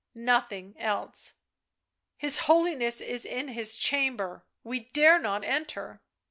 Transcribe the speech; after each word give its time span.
Nothing 0.33 0.73
else." 0.79 1.33
His 2.17 2.39
Holiness 2.49 3.01
is 3.01 3.23
in 3.23 3.49
his 3.49 3.77
chamber— 3.77 4.43
we 4.63 4.79
dare 4.93 5.19
not 5.19 5.43
enter." 5.43 6.01